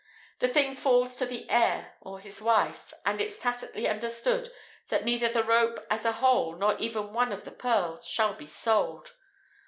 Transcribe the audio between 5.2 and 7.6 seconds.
the rope as a whole, nor even one of the